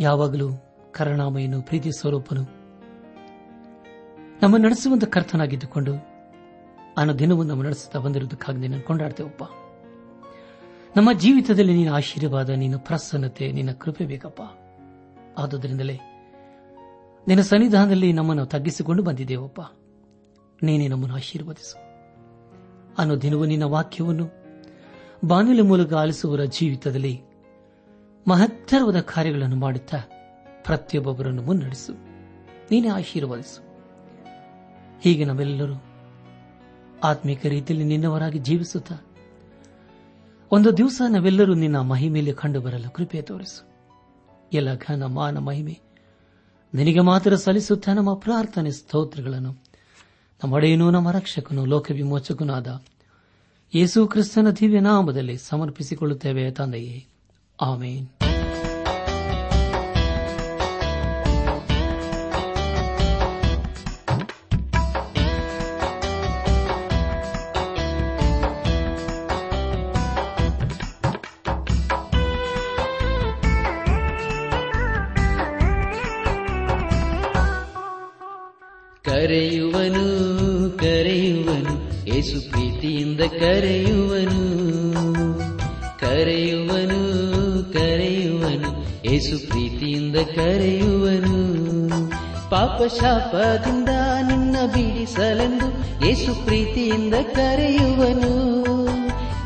ಯಾವಾಗಲೂ 0.00 0.48
ಕರುಣಾಮಯನು 0.94 1.62
ಪ್ರೀತಿ 1.62 1.92
ಸ್ವರೂಪನು 1.92 2.42
ನಮ್ಮ 4.42 4.56
ನಡೆಸುವಂತ 4.56 5.04
ಕರ್ತನಾಗಿದ್ದುಕೊಂಡು 5.04 5.92
ಆನ 6.98 7.12
ದಿನವೂ 7.12 7.42
ನಮ್ಮ 7.42 7.62
ನಡೆಸುತ್ತಾ 7.62 7.98
ಬಂದಿರುವುದಕ್ಕಾಗಿ 7.98 8.58
ನಿನ್ನ 8.58 8.80
ಕೊಂಡಾಡ್ತೇವಪ್ಪ 8.80 9.42
ನಮ್ಮ 10.96 11.12
ಜೀವಿತದಲ್ಲಿ 11.12 11.74
ನಿನ್ನ 11.74 11.94
ಆಶೀರ್ವಾದ, 11.94 12.48
ನಿನ್ನ 12.48 12.76
ಪ್ರಸನ್ನತೆ, 12.76 13.52
ನಿನ್ನ 13.52 13.72
ಕೃಪೆ 13.72 14.04
ಬೇಕಪ್ಪ. 14.04 14.42
ಆದುದರಿಂದಲೇ 15.38 16.00
ನಿನ್ನ 17.28 17.42
ಸನ್ನಿಧಾನದಲ್ಲಿ 17.42 18.12
ನಮ್ಮನ್ನು 18.12 18.46
ತಗ್ಗಿಸಿಕೊಂಡು 18.46 19.02
ಬಂದಿದ್ದೇವಪ್ಪ 19.02 19.60
ನೀನೇ 20.62 20.88
ನಮ್ಮನ್ನು 20.88 21.16
ಆಶೀರ್ವದಿಸು. 21.16 21.76
ಅನ್ನೋ 22.98 23.16
ದಿನವೂ 23.16 23.44
ನಿನ್ನ 23.44 23.64
ವಾಕ್ಯವನ್ನು 23.64 24.28
ಬಾನುಲಿ 25.24 25.62
ಮೂಲಕ 25.62 25.94
ಆಲಿಸುವರ 25.94 26.44
ಜೀವಿತದಲ್ಲಿ 26.44 27.27
ಮಹತ್ತರವಾದ 28.28 29.00
ಕಾರ್ಯಗಳನ್ನು 29.00 29.56
ಮಾಡುತ್ತಾ 29.56 29.98
ಪ್ರತಿಯೊಬ್ಬೊಬ್ಬರನ್ನು 30.64 31.42
ಮುನ್ನಡೆಸು. 31.42 31.92
ನೀನೇ 32.70 32.88
ಆಶೀರ್ವದಿಸು. 32.88 33.68
ಹೀಗೆ 35.00 35.24
ನಾವೆಲ್ಲರೂ 35.24 35.82
ಆತ್ಮಿಕ 37.04 37.46
ರೀತಿಯಲ್ಲಿ 37.46 37.86
ನಿನ್ನವರಾಗಿ 37.86 38.38
ಜೀವಿಸುತ್ತಾ, 38.38 38.94
ಒಂದು 40.52 40.76
ದಿವಸ 40.76 41.02
ನಾವೆಲ್ಲರೂ 41.08 41.54
ನಿನ್ನ 41.54 41.78
ಮಹಿಮೆಯಲ್ಲಿ 41.78 42.32
ಕಂಡು 42.32 42.60
ಬರಲು 42.60 42.90
ಕೃಪೆ 42.90 43.22
ತೋರಿಸು. 43.22 43.68
ಎಲ್ಲ 44.52 44.74
ಘನ 44.74 45.02
ಮಾನ 45.06 45.38
ಮಹಿಮೆ 45.38 45.80
ನಿನಗೆ 46.74 47.00
ಮಾತ್ರ 47.00 47.36
ಸಲ್ಲಿಸುತ್ತಾ 47.36 47.92
ನಮ್ಮ 47.92 48.14
ಪ್ರಾರ್ಥನೆ 48.14 48.70
ಸ್ತೋತ್ರಗಳನ್ನು. 48.70 49.52
ನಮ್ಮ 50.44 50.54
ಒಡೆಯನೂ, 50.54 50.90
ನಮ್ಮ 50.90 51.10
ರಕ್ಷಕನು 51.10 51.64
ಲೋಕ 51.64 51.90
ಆದ 52.54 52.82
ಯೇಸು 53.74 54.06
ಕ್ರಿಸ್ತನ 54.06 54.50
ದಿವ್ಯ 54.50 54.80
ನಾಮದಲ್ಲಿ 54.80 55.38
ಸಮರ್ಪಿಸಿಕೊಳ್ಳುತ್ತೇವೆ 55.38 56.50
ತಂದೆಯೇ. 56.50 57.06
ಆಮೇನ್. 57.60 58.08
ಕರೆಯುವನು 90.22 91.48
ಪಾಪ 92.50 92.82
ಶಾಪದಿಂದ 93.00 93.88
ನಿನ್ನ 94.26 94.56
ಬಿಡಿಸಲೆಂದು 94.66 95.88
ಯೇಸು 96.06 96.44
ಪ್ರೀತಿಯಿಂದ 96.44 97.14
ಕರೆಯುವನು. 97.14 98.58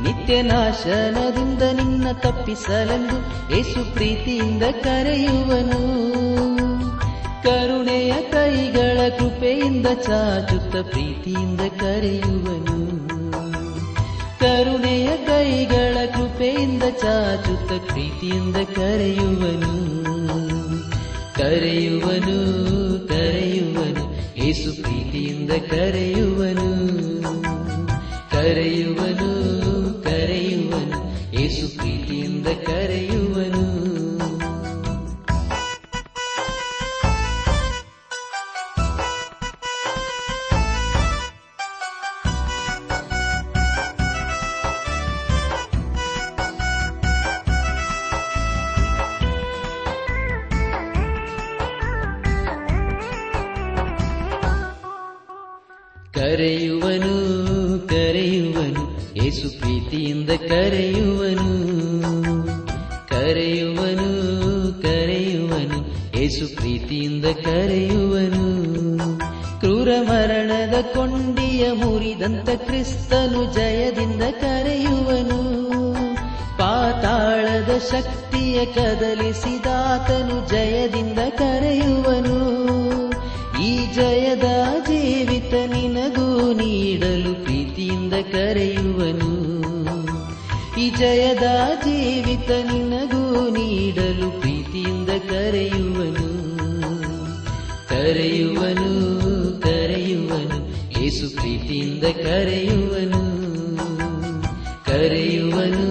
ನಿತ್ಯ 0.03 0.43
ನಾಶನದಿಂದ 0.43 1.63
ನಿನ್ನ 1.63 2.13
ತಪ್ಪಿಸಲೆಂದು 2.13 3.17
ಯೇಸು 3.57 3.95
ಪ್ರೀತಿಯಿಂದ 3.95 4.63
ಕರೆಯುವನು. 4.63 6.03
ಕರುಣೆಯ 7.43 8.13
ಕೈಗಳ 8.13 9.09
ಕೃಪೆಯಿಂದ 9.19 9.87
ಚಾಚುತ್ತ 9.87 10.77
ಪ್ರೀತಿಯಿಂದ 10.77 11.61
ಕರೆಯುವನು. 11.61 13.09
ಕರುಣೆಯ 14.41 15.17
ಕೈಗಳ 15.17 16.07
ಕೃಪೆಯಿಂದ 16.07 16.83
ಚಾಚುತ್ತ 16.83 17.73
ಪ್ರೀತಿಯಿಂದ 17.93 18.57
ಕರೆಯುವನು. 18.57 20.12
ಕರೆಯುವನು 21.43 22.37
ಕರೆಯುವನು 23.07 24.03
ಏಸು 24.47 24.83
ಪ್ರೀತಿಯಿಂದ 24.83 25.53
ಕರೆಯುವನು 25.71 26.67
ಕರೆಯುವನು 28.31 29.31
ಕರೆಯುವನು 30.03 30.99
ಏಸು 31.41 31.79
ಪ್ರೀತಿಯಿಂದ 31.79 32.47
ಕರೆಯುವನು 32.47 32.82
ಏಸು 66.33 66.57
ಪ್ರೀತಿಯಿಂದ 66.57 67.25
ಕರೆಯುವನು. 67.25 68.69
ಕ್ರೂರ 69.61 69.89
ಮರಣದ 70.09 70.75
ಕೊಂಡಿಯ 70.83 71.73
ಮುರಿದಂತ 71.73 72.51
ಕ್ರಿಸ್ತನು 72.51 73.55
ಜಯದಿಂದ 73.55 74.23
ಕರೆಯುವನು. 74.23 75.43
ಪಾತಾಳದ 76.59 77.79
ಶಕ್ತಿಯ 77.91 78.65
ಕದಲಿಸಿದಾತನು 78.65 80.49
ಜಯದಿಂದ 80.49 81.19
ಕರೆಯುವನು. 81.39 82.39
ಈ 83.63 83.95
ಜಯದ 83.95 84.45
ಜೀವಿತ 84.87 85.55
ನಿನಗೂ 85.55 86.53
ನೀಡಲು 86.53 87.45
ಪ್ರೀತಿಯಿಂದ 87.45 88.13
ಕರೆಯುವನು. 88.13 89.63
ಈ 90.81 90.91
ಜಯದ 90.91 91.43
ಜೀವಿತ 91.85 92.51
ನಿನಗೂ 92.51 93.51
ನೀಡಲು 93.51 94.43
ಪ್ರೀತಿಯಿಂದ 94.83 95.11
ಕರೆಯುವನು 95.31 96.29
ಕರೆಯುವನು 97.89 98.89
ಕರೆಯುವನು 99.61 100.59
ಏಸು 101.03 101.37
ಪ್ರೀತಿಯಿಂದ 101.37 102.05
ಕರೆಯುವನು 102.05 103.23
ಕರೆಯುವನು 104.85 105.85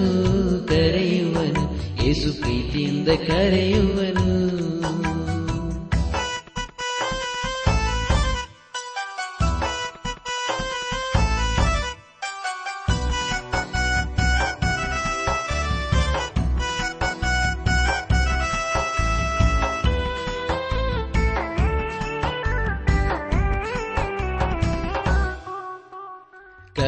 ಕರೆಯುವನು 0.67 1.63
ಏಸು 2.05 2.41
ಪ್ರೀತಿಯಿಂದ 2.41 3.09
ಕರೆಯುವನು. 3.27 4.70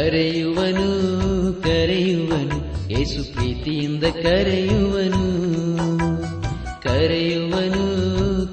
ಕರೆಯುವನು 0.04 1.14
ಕರೆಯುವನು, 1.64 2.90
ಏಸು 2.92 3.34
ಪ್ರೀತಿಯಿಂದ 3.34 4.04
ಕರೆಯುವನು. 4.04 5.24
ಕರೆಯುವನು 6.82 7.86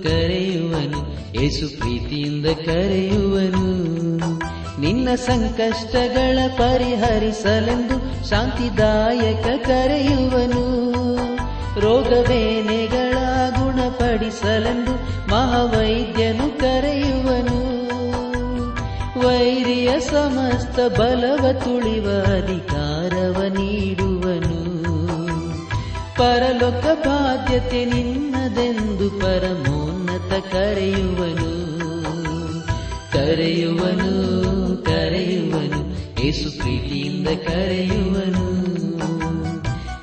ಕರೆಯುವನು, 0.03 0.99
ಏಸು 1.43 1.79
ಪ್ರೀತಿಯಿಂದ 1.79 2.47
ಕರೆಯುವನು. 2.47 3.91
ನಿನ್ನ 4.81 5.15
ಸಂಕಷ್ಟಗಳ 5.15 6.39
ಪರಿಹರಿಸಲೆಂದು 6.57 8.29
ಶಾಂತಿದಾಯಕ 8.29 9.67
ಕರೆಯುವನು. 9.67 10.83
ರೋಗವೇನೆಗಳ 11.81 13.19
ಗುಣಪಡಿಸಲೆಂದು 13.51 14.93
ಮಹಾವೈದ್ಯನು 15.31 16.59
ಕರೆಯುವನು. 16.59 17.50
ವೈರಿಯ 19.81 20.01
ಸಮಸ್ತ 20.01 20.99
ಬಲವ 20.99 21.53
ತುಳಿವ 21.53 22.11
ಅಧಿಕಾರವ 22.11 23.43
ನೀಡುವನು. 23.43 24.65
ಪರಲೋಕ 26.17 26.85
ಬಾಧ್ಯತೆ 26.85 27.85
ನಿನ್ನದೆಂದು 27.85 29.11
ಪರಮೋನ್ನತ 29.11 30.53
ಕರೆಯುವನು. 30.53 31.79
ಕರೆಯುವನು 33.13 34.13
ಕರೆಯುವನು, 34.85 35.81
ಏಸು 36.21 36.59
ಪ್ರೀತಿಯಿಂದ 36.59 37.29
ಕರೆಯುವನು. 37.29 38.47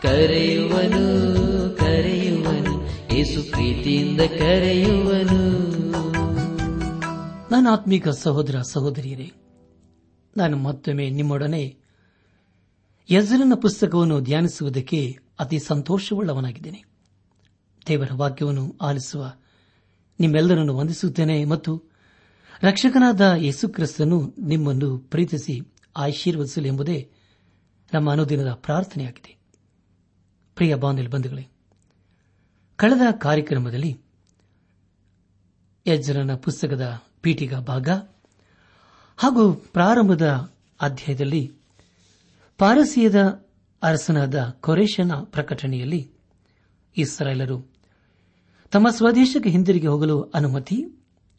ಕರೆಯುವನು 0.02 1.06
ಕರೆಯುವನು, 1.78 2.86
ಏಸು 3.16 3.52
ಪ್ರೀತಿಯಿಂದ 3.52 4.22
ಕರೆಯುವನು. 4.22 5.44
ನನ್ನ 7.52 7.68
ಆತ್ಮೀಕ 7.72 8.10
ಸಹೋದರ 8.10 8.56
ಸಹೋದರಿಯರೇ 8.62 9.32
ನಾನು 10.38 10.58
ಮತ್ತೊಮ್ಮೆ 10.58 11.10
ನಿಮ್ಮೊಡನೆ 11.10 11.78
ಯಜ್ರನ 13.12 13.54
ಪುಸ್ತಕವನ್ನು 13.56 14.22
ಧ್ಯಾನಿಸುವುದಕ್ಕೆ 14.22 15.18
ಅತಿ 15.40 15.60
ಸಂತೋಷವುಳ್ಳವನಾಗಿದ್ದೇನೆ. 15.60 16.84
ದೇವರ 17.88 18.10
ವಾಕ್ಯವನ್ನು 18.14 18.78
ಆಲಿಸುವ 18.82 19.34
ನಿಮ್ಮೆಲ್ಲರನ್ನು 20.20 20.78
ವಂದಿಸುತ್ತೇನೆ 20.78 21.46
ಮತ್ತು 21.46 21.84
ರಕ್ಷಕನಾದ 22.62 23.22
ಯೇಸುಕ್ರಿಸ್ತನು 23.38 24.36
ನಿಮ್ಮನ್ನು 24.40 24.98
ಪ್ರೀತಿಸಿ 24.98 25.62
ಆಶೀರ್ವದಿಸಲು 25.98 26.66
ಎಂಬುದೇ 26.66 27.12
ನಮ್ಮ 27.94 28.12
ಅನುದಿನದ 28.12 28.54
ಪ್ರಾರ್ಥನೆಯಾಗಿದೆ. 28.54 29.38
ಪ್ರಿಯ 30.56 30.76
ಬಂಧುಗಳೇ, 30.76 31.48
ಕಳೆದ 32.76 33.02
ಕಾರ್ಯಕ್ರಮದಲ್ಲಿ 33.12 34.02
ಯಜ್ರನ 35.88 36.36
ಪುಸ್ತಕದ 36.36 37.04
ಪೀಠಿಗ 37.22 37.56
ಭಾಗ 37.56 37.90
ಹಾಗೂ 39.18 39.54
ಪ್ರಾರಂಭದ 39.54 40.52
ಅಧ್ಯಾಯದಲ್ಲಿ 40.82 41.54
ಪಾರಸಿಯದ 42.58 43.48
ಅರಸನಾದ 43.84 44.58
ಕೊರೇಶನ 44.60 45.12
ಪ್ರಕಟಣೆಯಲ್ಲಿ 45.24 46.12
ಇಸ್ರಾಯೇಲರು 46.98 47.72
ತಮ್ಮ 48.72 48.90
ಸ್ವದೇಶಕ್ಕೆ 48.90 49.50
ಹಿಂದಿರುಗಿ 49.50 49.88
ಹೋಗಲು 49.88 50.22
ಅನುಮತಿ 50.22 50.86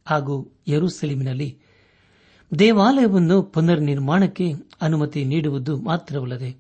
ಹಾಗೂ 0.07 0.53
ಯರುಸೆಲೀಮಿನಲ್ಲಿ 0.69 1.59
ದೇವಾಲಯವನ್ನು 2.59 3.43
ಪುನರ್ 3.43 3.83
ನಿರ್ಮಾಣಕ್ಕೆ 3.83 4.53
ಅನುಮತಿ 4.83 5.25
ನೀಡುವುದು 5.25 5.77
ಮಾತ್ರವಲ್ಲದೆ 5.77 6.57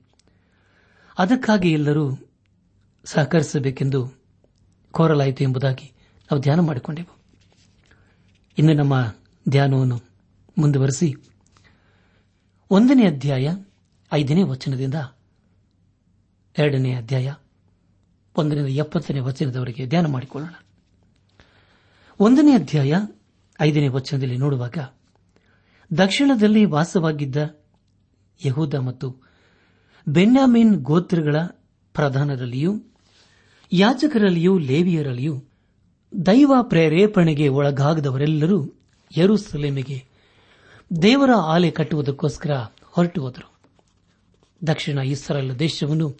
ಅದಕ್ಕಾಗಿ 1.18 1.72
ಎಲ್ಲರೂ 1.72 2.10
ಸಹಕರಿಸಬೇಕೆಂದು 3.04 4.12
ಕೋರಲಾಯಿತು 4.90 5.44
ಎಂಬುದಾಗಿ 5.44 5.92
ನಾವು 6.22 6.40
ಧ್ಯಾನ 6.40 6.60
ಮಾಡಿಕೊಂಡೆವು. 6.60 7.16
ಇನ್ನು 8.58 8.72
ನಮ್ಮ 8.72 9.14
ಧ್ಯಾನವನ್ನು 9.48 10.07
ಮುಂದುವರೆಸಿ. 10.58 11.14
ಒಂದನೇ 12.70 13.06
ಅಧ್ಯಾಯ, 13.06 13.50
ಐದನೇ 14.12 14.42
ವಚನದಿಂದ 14.42 14.94
ಎರಡನೇ 16.58 16.94
ಅಧ್ಯಾಯ, 16.94 17.34
ಒಂದರಿಂದ 18.36 18.66
ಎಪ್ಪತ್ತನೇ 18.66 19.20
ವಚನದವರೆಗೆ 19.20 19.86
ಧ್ಯಾನ 19.86 20.06
ಮಾಡಿಕೊಳ್ಳೋಣ. 20.06 20.64
ಒಂದನೇ 22.20 22.54
ಅಧ್ಯಾಯ, 22.54 22.94
ಐದನೇ 23.60 23.88
ವಚನದಲ್ಲಿ 23.88 24.36
ನೋಡುವಾಗ, 24.36 24.78
ದಕ್ಷಿಣದಲ್ಲಿ 25.96 26.64
ವಾಸವಾಗಿದ್ದ 26.64 27.36
ಯಹೂದ 28.46 28.74
ಮತ್ತು 28.74 29.16
ಬೆನ್ಯಾಮಿನ್ 30.08 30.76
ಗೋತ್ರಗಳ 30.76 31.36
ಪ್ರಧಾನರಲ್ಲಿಯೂ 31.94 32.82
ಯಾಚಕರಲ್ಲಿಯೂ 33.72 34.58
ಲೇವಿಯರಲ್ಲಿಯೂ 34.58 35.44
ದೈವ 36.26 36.52
ಪ್ರೇರೇಪಣೆಗೆ 36.62 37.48
ಒಳಗಾಗದವರೆಲ್ಲರೂ 37.48 38.74
ಯರುಸಲೇಮಿಗೆ 39.18 40.07
ದೇವರ 41.02 41.30
ಆಲೆ 41.32 41.70
ಕಟ್ಟುವುದಕ್ಕೋಸ್ಕರ 41.70 42.50
ಹೊರಟು 42.82 43.20
ಹೋದರು. 43.20 43.60
ದಕ್ಷಿಣ 44.66 44.98
ಇಸ್ರೇಲ್ 44.98 45.58
ದೇಶವನ್ನು 45.58 46.16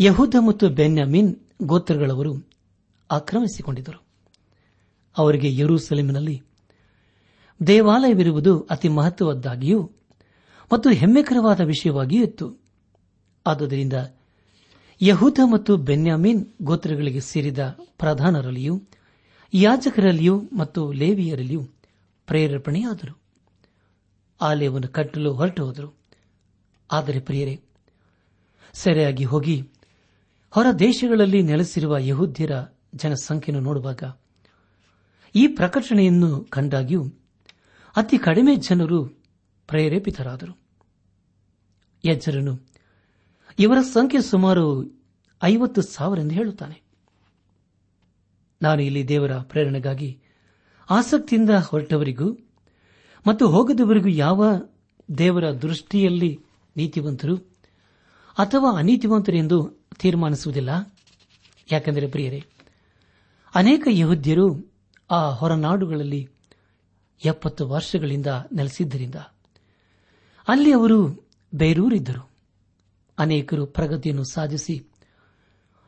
ಯಹೂದ 0.00 0.34
ಮತ್ತು 0.46 0.68
ಬೆನ್ಯಾಮಿನ್ 0.68 1.36
ಗೋತ್ರಗಳವರು 1.62 2.48
ಆಕ್ರಮಿಸಿಕೊಂಡಿದ್ದರು. 3.10 4.04
ಅವರಿಗೆ 5.18 5.56
ಯರೂಸಲೇಮಿನಲ್ಲಿ 5.56 6.42
ದೇವಾಲಯವಿರುವುದು 7.66 8.60
ಅತಿ 8.60 8.88
ಮಹತ್ವದ್ದಾಗಿಯೂ 8.88 9.90
ಮತ್ತು 10.72 10.90
ಹೆಮ್ಮೆಕರವಾದ 10.90 11.60
ವಿಷಯವಾಗಿಯೂ 11.60 12.24
ಇತ್ತು. 12.24 12.56
ಆದುದರಿಂದ 13.46 13.92
ಯಹೂದ 15.02 15.38
ಮತ್ತು 15.44 15.76
ಬೆನ್ಯಾಮಿನ್ 15.76 16.46
ಗೋತ್ರಗಳಿಗೆ 16.62 17.20
ಸೇರಿದ 17.20 17.78
ಪ್ರಧಾನರಲ್ಲಿಯೂ, 17.98 18.82
ಯಾಜಕರಲ್ಲಿಯೂ 19.54 20.42
ಮತ್ತು 20.52 20.92
ಲೇವಿಯರಲ್ಲಿಯೂ 20.92 21.62
ಪ್ರೇರೇಪಣೆಯಾದರು. 22.26 23.19
ಆಲಯವನ್ನು 24.40 24.88
ಕಟ್ಟಲು 24.88 25.32
ಹೊರಟು 25.32 25.64
ಹೋದರು. 25.64 25.98
ಆದರೆ 26.92 27.20
ಪ್ರಿಯರೇ, 27.20 27.60
ಸೆರೆಯಾಗಿ 28.72 29.24
ಹೋಗಿ 29.24 29.70
ಹೊರ 30.50 30.66
ದೇಶಗಳಲ್ಲಿ 30.78 31.42
ನೆಲೆಸಿರುವ 31.42 31.96
ಯಹೂದ್ಯರ 31.98 32.50
ಜನಸಂಖ್ಯೆಯನ್ನು 32.94 33.68
ನೋಡುವಾಗ 33.68 34.02
ಈ 35.34 35.46
ಪ್ರಕಟಣೆಯನ್ನು 35.46 36.44
ಕಂಡಾಗ್ಯೂ 36.44 37.04
ಅತಿ 37.96 38.18
ಕಡಿಮೆ 38.18 38.56
ಜನರು 38.56 39.04
ಪ್ರೇರೇಪಿತರಾದರು. 39.66 40.58
ಯಜ್ಜರನು 42.04 42.60
ಇವರ 43.58 43.78
ಸಂಖ್ಯೆ 43.80 44.20
ಸುಮಾರು 44.20 44.94
ಐವತ್ತು 45.42 45.82
ಸಾವಿರ 45.82 46.18
ಎಂದು 46.18 46.34
ಹೇಳುತ್ತಾನೆ. 46.34 46.82
ನಾನು 48.62 48.82
ಇಲ್ಲಿ 48.82 49.08
ದೇವರ 49.08 49.38
ಪ್ರೇರಣೆಗಾಗಿ 49.38 50.20
ಆಸಕ್ತಿಯಿಂದ 50.90 51.50
ಹೊರಟವರಿಗೂ 51.50 52.38
ಮತ್ತು 53.26 53.48
ಹೋಗದವರೆಗೂ 53.48 54.08
ಯಾವ 54.08 54.44
ದೇವರ 55.18 55.50
ದೃಷ್ಟಿಯಲ್ಲಿ 55.50 56.40
ನೀತಿವಂತರು 56.76 57.36
ಅಥವಾ 58.38 58.78
ಅನೀತಿವಂತರು 58.78 59.36
ಎಂದು 59.36 59.70
ತೀರ್ಮಾನಿಸುವುದಿಲ್ಲ? 59.98 60.94
ಯಾಕೆಂದರೆ 61.72 62.06
ಪ್ರಿಯರೇ, 62.06 62.44
ಅನೇಕ 63.54 63.88
ಯಹುದ್ಯರು 63.90 64.72
ಆ 65.10 65.30
ಹೊರನಾಡುಗಳಲ್ಲಿ 65.30 66.28
ಎಪ್ಪತ್ತು 67.24 67.68
ವರ್ಷಗಳಿಂದ 67.68 68.26
ನೆಲೆಸಿದ್ದರಿಂದ 68.52 69.14
ಅಲ್ಲಿ 70.48 70.72
ಅವರು 70.72 71.28
ಬೇರೂರಿದ್ದರು. 71.54 72.30
ಅನೇಕರು 73.18 73.66
ಪ್ರಗತಿಯನ್ನು 73.66 74.24
ಸಾಧಿಸಿ 74.24 74.86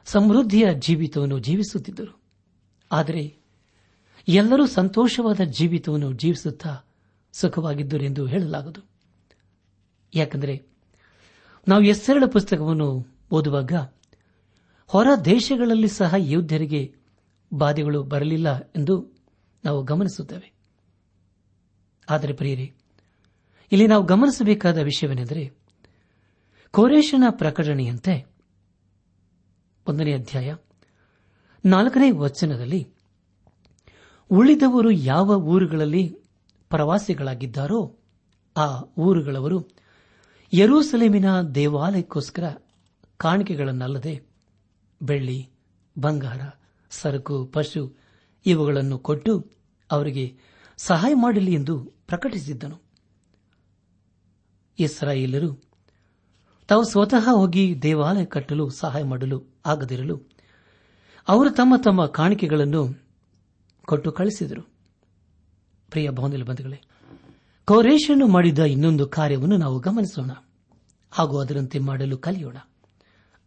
ಸಮೃದ್ಧಿಯ 0.04 0.66
ಜೀವಿತವನ್ನು 0.74 1.38
ಜೀವಿಸುತ್ತಿದ್ದರು. 1.38 2.20
ಆದರೆ 2.92 3.36
ಎಲ್ಲರೂ 4.28 4.66
ಸಂತೋಷವಾದ 4.66 5.40
ಜೀವಿತವನ್ನು 5.40 6.12
ಜೀವಿಸುತ್ತಾ 6.12 6.80
ಸುಖವಾಗಿದ್ದರು 7.32 8.04
ಎಂದು 8.04 8.26
ಹೇಳಲಾಗದು. 8.26 8.80
ಯಾಕೆಂದರೆ 10.14 10.62
ನಾವು 11.68 11.82
ಎಸ್ಸರಳ 11.82 12.24
ಪುಸ್ತಕವನ್ನು 12.26 13.06
ಓದುವಾಗ 13.30 13.72
ಹೊರ 14.86 15.06
ದೇಶಗಳಲ್ಲಿ 15.24 15.88
ಸಹ 15.88 16.14
ಯೋಧರಿಗೆ 16.18 16.94
ಬಾಧೆಗಳು 17.52 18.02
ಬರಲಿಲ್ಲ 18.02 18.58
ಎಂದು 18.58 19.16
ನಾವು 19.64 19.82
ಗಮನಿಸುತ್ತೇವೆ. 19.82 20.52
ಆದರೆ 22.10 22.32
ಪ್ರಿಯರೇ, 22.32 22.74
ಇಲ್ಲಿ 23.72 23.86
ನಾವು 23.86 24.04
ಗಮನಿಸಬೇಕಾದ 24.04 24.78
ವಿಷಯವೇನೆಂದರೆ 24.78 25.52
ಕೋರೇಶನ 26.70 27.24
ಪ್ರಕಟಣೆಯಂತೆ 27.30 28.26
ಒಂದನೇ 29.86 30.14
ಅಧ್ಯಾಯ 30.14 30.54
ನಾಲ್ಕನೇ 31.64 32.10
ವಚನದಲ್ಲಿ 32.10 32.88
ಉಳಿದವರು 34.30 34.90
ಯಾವ 34.90 35.36
ಊರುಗಳಲ್ಲಿ 35.36 36.21
ಪ್ರವಾಸಿಗಳಾಗಿದ್ದಾರೋ 36.72 37.98
ಆ 38.56 38.80
ಊರುಗಳವರು 38.82 39.68
ಯರೂಸಲೇಮಿನ 40.52 41.40
ದೇವಾಲಯಕ್ಕೋಸ್ಕರ 41.40 42.54
ಕಾಣಿಕೆಗಳನ್ನಲ್ಲದೆ 43.16 44.26
ಬೆಳ್ಳಿ, 45.02 45.48
ಬಂಗಾರ, 45.98 46.40
ಸರಕು, 46.90 47.46
ಪಶು 47.46 47.96
ಇವುಗಳನ್ನು 48.46 48.98
ಕೊಟ್ಟು 48.98 49.52
ಅವರಿಗೆ 49.90 50.36
ಸಹಾಯ 50.76 51.14
ಮಾಡಲಿ 51.14 51.54
ಎಂದು 51.54 51.84
ಪ್ರಕಟಿಸಿದ್ದನು. 51.84 52.82
ಇಸ್ರಾಯೇಲರು 54.78 55.64
ತಾವು 56.68 56.84
ಸ್ವತಃ 56.84 57.28
ಹೋಗಿ 57.30 57.82
ದೇವಾಲಯ 57.82 58.24
ಕಟ್ಟಲು, 58.24 58.70
ಸಹಾಯ 58.70 59.02
ಮಾಡಲು 59.02 59.44
ಆಗದಿರಲು 59.66 60.22
ಅವರು 61.28 61.50
ತಮ್ಮ 61.50 61.76
ತಮ್ಮ 61.76 62.06
ಕಾಣಿಕೆಗಳನ್ನು 62.06 62.82
ಕೊಟ್ಟು 63.86 64.12
ಕಳಿಸಿದರು. 64.12 64.71
ಪ್ರಿಯ 65.92 66.10
ಬಾಂಧವ್ಯ 66.10 66.42
ಬಂಧುಗಳೇ 66.42 66.80
ಕೌರೇಶನು 67.64 68.26
ಮಾಡಿದ 68.26 68.58
ಇನ್ನೊಂದು 68.58 69.06
ಕಾರ್ಯವನ್ನು 69.06 69.56
ನಾವು 69.56 69.78
ಗಮನಿಸೋಣ. 69.78 70.30
ಹಾಗೂ 71.10 71.38
ಅದರಂತೆ 71.38 71.78
ಮಾಡಲು 71.78 72.18
ಕಲಿಯೋಣ. 72.18 72.56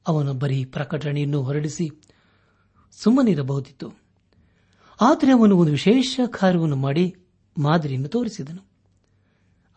ಅವನು 0.07 0.33
ಬರೀ 0.33 0.65
ಪ್ರಕಟಣೆಯನ್ನು 0.65 1.41
ಹೊರಡಿಸಿ 1.41 2.01
ಸುಮ್ಮನಿರಬಹುದಿತ್ತು. 2.91 3.93
ಆದರೆ 5.01 5.31
ಅವನು 5.31 5.57
ಒಂದು 5.57 5.71
ವಿಶೇಷ 5.71 6.19
ಕಾರ್ಯವನ್ನು 6.27 6.75
ಮಾಡಿ 6.75 7.15
ಮಾದರಿಯನ್ನು 7.57 8.09
ತೋರಿಸಿದನು. 8.09 8.67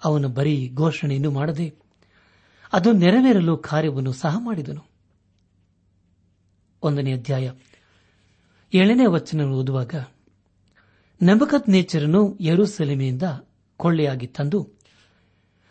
ಅವನು 0.05 0.29
ಬರೀ 0.29 0.71
ಘೋಷಣೆಯನ್ನು 0.75 1.31
ಮಾಡದೆ 1.31 1.75
ಅದು 2.73 2.93
ನೆರವೇರಲು 2.93 3.57
ಕಾರ್ಯವನ್ನು 3.57 4.13
ಸಹ 4.13 4.37
ಮಾಡಿದನು. 4.39 4.85
ಒಂದನೇ 6.83 7.13
ಅಧ್ಯಾಯ 7.13 7.53
ಏಳನೇ 8.75 9.07
ವಚನ 9.07 9.41
ಓದುವಾಗ 9.41 9.95
ನಬಕತ್ 11.23 11.69
ನೇಚರನು 11.69 12.37
ಯರುಸೆಲೆಮೆಯಿಂದ 12.41 13.23
ಕೊಳ್ಳೆಯಾಗಿ 13.77 14.27
ತಂದು 14.27 14.71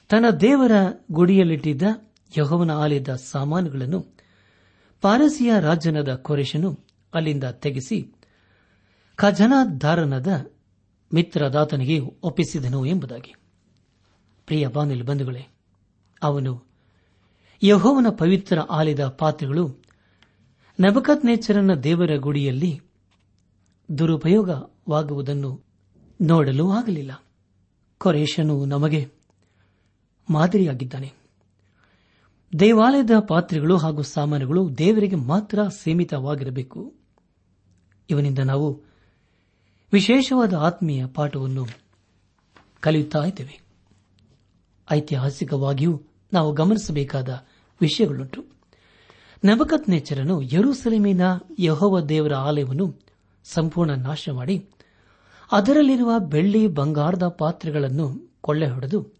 ತನ್ನ 0.09 0.29
ದೇವರ 0.29 0.71
ಗುಡಿಯಲ್ಲಿಟ್ಟಿದ್ದ 1.11 1.83
ಯಹೋವನ 2.37 2.71
ಆಲಯದ 2.71 3.09
ಸಾಮಾನುಗಳನ್ನು 3.09 4.05
ಪಾರಸಿಯ 5.01 5.53
ರಾಜನಾದ 5.59 6.15
ಕೊರೇಶನು 6.15 6.79
ಅಲ್ಲಿಂದ 7.13 7.43
ತೆಗೆಸಿ 7.43 8.15
ಖಜನಾದಾರನಾದ 9.15 10.27
ಮಿತ್ರದಾತನಿಗೆ 11.13 11.99
ಒಪ್ಪಿಸಿದನು 11.99 12.85
ಎಂಬುದಾಗಿ. 12.85 13.35
ಪ್ರಿಯ 14.45 14.67
ಬಾನಿಲ್ 14.67 15.03
ಬಂಧುಗಳೇ, 15.03 15.47
ಅವನು 16.23 16.63
ಯಹೋವನ 17.63 18.07
ಪವಿತ್ರ 18.09 18.59
ಆಲಯದ 18.59 19.07
ಪಾತ್ರಗಳು 19.07 19.83
ನಬಕತ್ 20.79 21.25
ನೇಚರನ 21.25 21.73
ದೇವರ 21.73 22.15
ಗುಡಿಯಲ್ಲಿ 22.15 22.81
ದುರುಪಯೋಗವಾಗುವುದನ್ನು 23.97 25.63
ನೋಡಲು 26.21 26.71
ಆಗಲಿಲ್ಲ. 26.71 27.23
ಕೊರೇಶನು 27.97 28.65
ನಮಗೆ 28.65 29.11
ಮಾದರಿಯಾಗಿದ್ದಾನೆ. 30.29 31.13
ದೇವಾಲಯದ 32.59 33.11
ಪಾತ್ರೆಗಳು 33.27 33.77
ಹಾಗೂ 33.77 34.01
ಸಾಮಾನುಗಳು 34.01 34.77
ದೇವರಿಗೆ 34.77 35.15
ಮಾತ್ರ 35.15 35.67
ಸೀಮಿತವಾಗಿರಬೇಕು. 35.67 36.93
ಇವನಿಂದ 38.09 38.39
ನಾವು 38.39 38.81
ವಿಶೇಷವಾದ 39.93 40.53
ಆತ್ಮೀಯ 40.53 41.05
ಪಾಠವನ್ನು 41.05 41.65
ಕಲಿಯುತ್ತಾ 42.79 43.23
ಇದ್ದೇವೆ. 43.23 43.61
ಐತಿಹಾಸಿಕವಾಗಿಯೂ 44.91 46.01
ನಾವು 46.33 46.53
ಗಮನಿಸಬೇಕಾದ 46.53 47.45
ವಿಷಯಗಳುಂಟು. 47.81 48.45
ನಬಕತ್ 49.45 49.89
ನೆಚ್ಚರನು 49.89 50.41
ಯರೂಸಲೇಮಿನ 50.41 51.21
ಯಹೋವ 51.59 51.99
ದೇವರ 51.99 52.33
ಆಲಯವನ್ನು 52.33 53.06
ಸಂಪೂರ್ಣ 53.51 53.91
ನಾಶ 53.91 54.29
ಮಾಡಿ 54.29 54.69
ಅದರಲ್ಲಿರುವ 55.51 56.19
ಬೆಳ್ಳಿ 56.19 56.67
ಬಂಗಾರದ 56.67 57.27
ಪಾತ್ರೆಗಳನ್ನು 57.27 58.37
ಕೊಳ್ಳೆ 58.41 58.67
ಹೊಡೆದು 58.67 59.17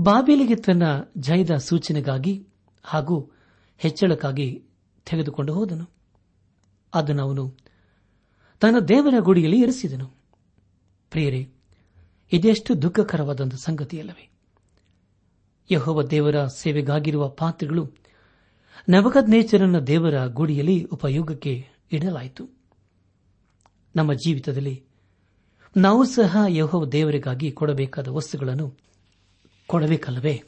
ಬಾಬಿಲಿಗೆ 0.00 0.56
ತನ್ನ 0.56 0.82
ಜಯದ 1.18 1.56
ಸೂಚನೆಗಾಗಿ 1.56 2.46
ಹಾಗೂ 2.82 3.30
ಹೆಚ್ಚಳಕ್ಕಾಗಿ 3.78 4.64
ತೆಗೆದುಕೊಂಡು 5.06 5.54
ಹೋದನು. 5.54 5.90
ಅದನ್ನು 6.94 7.22
ಅವನು 7.22 7.56
ತನ್ನ 8.60 8.78
ದೇವರ 8.78 9.14
ಗುಡಿಯಲ್ಲಿ 9.18 9.60
ಇರಿಸಿದನು. 9.60 10.10
ಪ್ರಿಯರೇ, 11.10 11.48
ಇದೆಷ್ಟು 12.32 12.82
ದುಃಖಕರವಾದಂಥ 12.82 13.54
ಸಂಗತಿಯಲ್ಲವೇ. 13.54 14.30
ಯಹೋವ 15.70 16.02
ದೇವರ 16.02 16.46
ಸೇವೆಗಾಗಿರುವ 16.46 17.28
ಪಾತ್ರೆಗಳು 17.28 17.90
ನವಕದ್ನೇಚರನ 18.88 19.78
ದೇವರ 19.78 20.26
ಗುಡಿಯಲ್ಲಿ 20.26 20.84
ಉಪಯೋಗಕ್ಕೆ 20.84 21.66
ಇಡಲಾಯಿತು. 21.92 22.61
ನಮ್ಮ 23.96 24.12
ಜೀವಿತದಲ್ಲಿ. 24.12 24.84
ನಾವು 25.76 26.04
ಸಹ 26.04 26.36
ಯಹೋ 26.48 26.86
ದೇವರಿಗಾಗಿ 26.86 27.52
ಕೊಡಬೇಕಾದ 27.52 28.08
ವಸ್ತುಗಳನ್ನು 28.08 28.76
ಕೊಡಬೇಕಲ್ಲವೇ? 29.66 30.42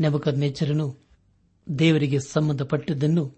ನೆಬಕದ್ನೇಚರನು 0.00 0.96
ದೇವರಿಗೆ 1.78 2.18
ಸಂಬಂಧಪಟ್ಟದ್ದನ್ನು 2.20 3.34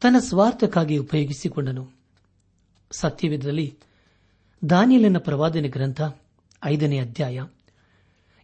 ತನ್ನ 0.00 0.16
ಸ್ವಾರ್ಥಕ್ಕಾಗಿ 0.18 0.96
ಉಪಯೋಗಿಸಿಕೊಂಡನು. 0.98 1.90
ಸತ್ಯವಿಧದಲ್ಲಿ 2.90 3.78
ದಾನಿಯಲಿನ 4.70 5.18
ಪ್ರವಾದನೆ 5.18 5.68
ಗ್ರಂಥ 5.68 6.00
ಐದನೇ 6.64 6.98
ಅಧ್ಯಾಯ 6.98 7.46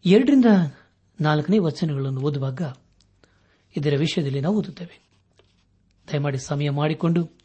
ಎರಡರಿಂದ 0.06 0.44
ನಾಲ್ಕನೇ 1.20 1.58
ವಚನಗಳನ್ನು 1.58 2.20
ಓದುವಾಗ 2.20 2.62
ಇದರ 3.76 3.94
ವಿಷಯದಲ್ಲಿ 3.98 4.40
ನಾವು 4.40 4.58
ಓದುತ್ತೇವೆ. 4.58 5.04
ದಯಮಾಡಿ 6.12 6.38
ಸಮಯ 6.38 6.70
ಮಾಡಿಕೊಂಡು 6.70 7.43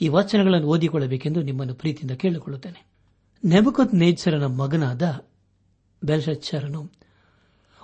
ಈ 0.00 0.08
ವಚನಗಳನ್ನು 0.08 0.66
ಓದಿಕೊಳ್ಳಬೇಕೆಂದು 0.66 1.42
ನಿಮ್ಮನ್ನು 1.42 1.74
ಪ್ರೀತಿಯಿಂದ 1.74 2.10
ಕೇಳಿಕೊಳ್ಳುತ್ತೇನೆ. 2.10 2.86
ನೆಬಕತ್ 3.44 3.94
ನೇಚರನ 3.94 4.46
ಮಗನಾದ 4.46 5.26
ಬೆಲ್ಶಚ್ಚರನು 6.04 6.92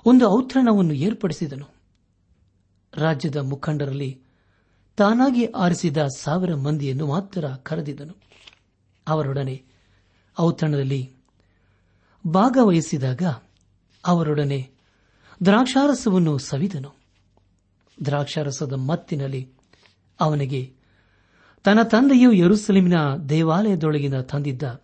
ಒಂದು 0.07 0.29
ಔತಣವನ್ನು 0.29 0.93
ಏರ್ಪಡಿಸಿದನು. 0.93 1.67
ರಾಜ್ಯದ 2.95 3.37
ಮುಖಂಡರಲ್ಲಿ 3.37 4.23
ತಾನಾಗಿ 4.97 5.47
ಆರಿಸಿದ 5.47 5.97
ಸಾವಿರ 6.17 6.55
ಮಂದಿಯನ್ನು 6.55 7.07
ಮಾತ್ರ 7.07 7.49
ಕರೆದಿದ್ದನು. 7.49 8.15
ಅವರೊಡನೆ 9.09 9.65
ಔತಣದಲ್ಲಿ 10.41 11.15
ಭಾಗವಹಿಸಿದಾಗ 12.27 13.23
ಅವರೊಡನೆ 14.07 14.71
ದ್ರಾಕ್ಷಾರಸವನ್ನು 15.45 16.39
ಸವಿದನು. 16.39 16.95
ದ್ರಾಕ್ಷಾರಸದ 18.05 18.73
ಮತ್ತಿನಲ್ಲಿ 18.73 19.53
ಅವನಿಗೆ 20.21 20.82
ತನ್ನ 21.65 21.83
ತಂದೆಯು 21.83 22.33
ಯರುಸಲಿಮಿನ 22.33 23.15
ದೇವಾಲಯದೊಳಗಿನ 23.29 24.21
ತಂದಿದ್ದ 24.21 24.83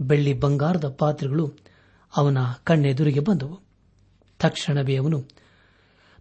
ಬೆಳ್ಳಿ 0.00 0.32
ಬಂಗಾರದ 0.32 0.88
ಪಾತ್ರೆಗಳು 0.88 1.54
ಅವನ 2.16 2.38
ಕಣ್ಣೆದುರಿಗೆ 2.64 3.20
ಬಂದವು. 3.20 3.60
ತಕ್ಷಣವೇ 4.38 4.96
ಅವನು 4.96 5.28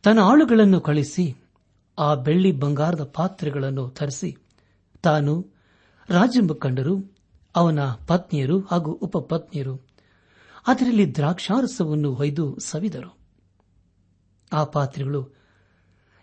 ತನ್ನ 0.03 0.19
ಆಳುಗಳನ್ನು 0.19 0.81
ಕಳಿಸಿ 0.81 1.35
ಆ 1.99 2.15
ಬೆಳ್ಳಿ 2.15 2.51
ಬಂಗಾರದ 2.51 3.03
ಪಾತ್ರೆಗಳನ್ನು 3.03 3.89
ತರಿಸಿ 3.89 4.37
ತಾನು 5.01 5.47
ರಾಜ 6.09 6.37
ಮುಖಂಡರು 6.47 7.15
ಅವನ 7.55 7.79
ಪತ್ನಿಯರು 8.07 8.59
ಹಾಗೂ 8.59 8.91
ಉಪಪತ್ನಿಯರು 8.91 9.81
ಅದರಲ್ಲಿ 10.67 11.15
ದ್ರಾಕ್ಷಾರಸವನ್ನು 11.15 12.13
ಹೊಯ್ದು 12.13 12.57
ಸವಿದರು. 12.59 13.17
ಆ 14.53 14.63
ಪಾತ್ರೆಗಳು 14.63 15.33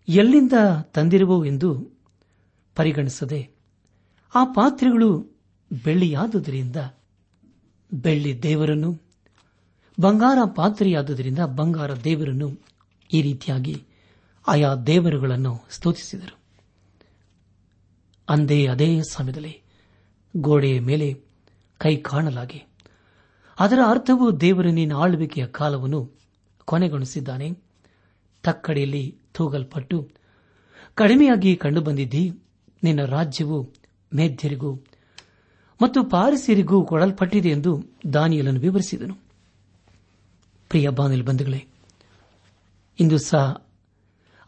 ಎಲ್ಲಿಂದ 0.09 0.53
ತಂದಿರುವವು 0.93 1.45
ಎಂದು 1.45 2.01
ಪರಿಗಣಿಸದೆ 2.75 3.52
ಆ 4.35 4.45
ಪಾತ್ರೆಗಳು 4.45 5.09
ಬೆಳ್ಳಿಯಾದುದರಿಂದ 5.85 6.77
ಬೆಳ್ಳಿ 7.93 8.43
ದೇವರನ್ನು, 8.43 8.91
ಬಂಗಾರ 10.01 10.39
ಪಾತ್ರೆಯಾದುದರಿಂದ 10.57 11.39
ಬಂಗಾರ 11.57 11.95
ದೇವರನ್ನು 11.95 12.49
ಈ 13.13 13.23
ರೀತಿಯಾಗಿ 13.23 13.75
ಆಯಾ 14.47 14.75
ದೇವರುಗಳನ್ನು 14.75 15.53
ಸ್ತುತಿಸಿದರು. 15.71 16.37
ಅಂದೇ 18.29 18.67
ಅದೇ 18.67 19.01
ಸಮಯದಲ್ಲಿ 19.11 19.63
ಗೋಡೆಯ 20.37 20.81
ಮೇಲೆ 20.81 21.09
ಕೈ 21.79 21.97
ಕಾಣಲಾಗಿ, 21.97 22.63
ಅದರ 23.59 23.79
ಅರ್ಥವು 23.89 24.41
ದೇವರ 24.41 24.67
ನಿನ್ನ 24.67 24.93
ಆಳ್ವಿಕೆಯ 24.95 25.47
ಕಾಲವನ್ನು 25.47 26.01
ಕೊನೆಗೊಳಿಸಿದ್ದಾನೆ. 26.65 27.51
ತಕ್ಕಡಿಯಲ್ಲಿ 28.43 29.05
ತೂಗಲ್ಪಟ್ಟು 29.35 30.09
ಕಡಿಮೆಯಾಗಿ 30.95 31.57
ಕಂಡುಬಂದಿದ್ದಿ, 31.57 32.25
ನಿನ್ನ 32.83 33.05
ರಾಜ್ಯವು 33.05 33.82
ಮೇಧ್ಯರಿಗೂ 34.15 34.81
ಮತ್ತು 35.83 36.05
ಪಾರಿಸಿರಿಗೂ 36.05 36.85
ಕೊಡಲ್ಪಟ್ಟಿದೆ 36.85 37.49
ಎಂದು 37.49 37.85
ದಾನಿಯಲನ್ನು 38.13 38.61
ವಿವರಿಸಿದನು. 38.61 39.15
ಪ್ರಿಯ 40.69 40.89
ಬಾನಿಲ್ 40.89 41.23
ಬಂಧುಗಳೇ, 41.23 41.67
ಇಂದು 43.01 43.19
ಸಹ 43.19 43.67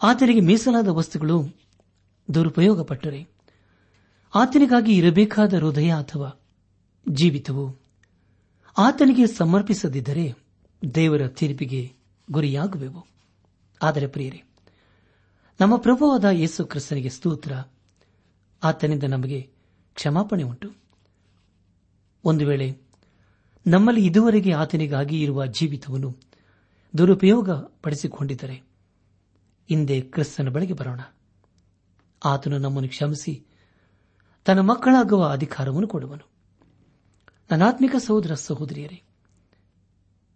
ಆತನಿಗೆ 0.02 0.40
ಮೀಸಲಾದ 0.40 0.88
ವಸ್ತುಗಳು 0.88 1.56
ದುರುಪಯೋಗಪಟ್ಟರೆ, 2.34 3.28
ಆತನಿಗಾಗಿ 4.34 4.96
ಇರಬೇಕಾದ 4.96 5.54
ಹೃದಯ 5.54 5.94
ಅಥವಾ 5.94 6.40
ಜೀವಿತವು 7.08 7.76
ಆತನಿಗೆ 8.78 9.26
ಸಮರ್ಪಿಸದಿದ್ದರೆ 9.26 10.34
ದೇವರ 10.94 11.28
ತೀರ್ಪಿಗೆ 11.28 11.92
ಗುರಿಯಾಗುವೆವು. 12.30 13.06
ಆದರೆ 13.82 14.06
ಪ್ರಿಯರೇ, 14.06 14.42
ನಮ್ಮ 15.60 15.76
ಪ್ರಭುವಾದ 15.76 16.24
ಯೇಸು 16.24 16.64
ಕ್ರಿಸ್ತನಿಗೆ 16.64 17.08
ಸ್ತೋತ್ರ. 17.08 17.52
ಆತನಿಂದ 18.62 19.02
ನಮಗೆ 19.02 19.53
ಕ್ಷಮಾಪಣೆ 19.94 20.42
ಉಂಟು. 20.42 20.74
ಒಂದು 22.24 22.46
ವೇಳೆ 22.46 22.78
ನಮ್ಮಲ್ಲಿ 23.66 24.06
ಇದುವರೆಗೆ 24.06 24.52
ಆತನಿಗಾಗಿ 24.52 25.20
ಇರುವ 25.20 25.46
ಜೀವಿತವನ್ನು 25.46 26.16
ದುರುಪಯೋಗ 26.98 27.50
ಪಡಿಸಿಕೊಂಡಿದ್ದರೆ 27.50 28.62
ಹಿಂದೆ 29.68 30.00
ಕ್ರಿಸ್ತನ 30.00 30.48
ಬಳಿಗೆ 30.48 30.72
ಬರೋಣ. 30.72 31.00
ಆತನು 32.24 32.58
ನಮ್ಮನ್ನು 32.58 32.88
ಕ್ಷಮಿಸಿ 32.88 33.44
ತನ್ನ 34.44 34.60
ಮಕ್ಕಳಾಗುವ 34.60 35.24
ಅಧಿಕಾರವನ್ನು 35.24 35.88
ಕೊಡುವನು. 35.88 36.30
ನನಾತ್ಮಿಕ 37.50 37.96
ಸಹೋದರ 37.96 38.34
ಸಹೋದರಿಯರೇ 38.34 39.02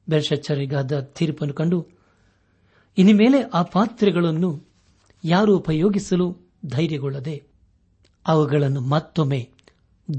ಬೆರ್ಷಚ್ಚರಿಗಾದ 0.08 1.00
ತೀರ್ಪನ್ನು 1.00 1.54
ಕಂಡು 1.54 1.88
ಇನ್ನು 2.98 3.14
ಮೇಲೆ 3.16 3.42
ಆ 3.42 3.62
ಪಾತ್ರೆಗಳನ್ನು 3.62 4.68
ಯಾರು 5.24 5.56
ಉಪಯೋಗಿಸಲು 5.56 6.36
ಧೈರ್ಯಗೊಳ್ಳದೆ 6.66 7.47
ಅವುಗಳನ್ನು 8.28 8.80
ಮತ್ತೊಮ್ಮೆ 8.80 9.50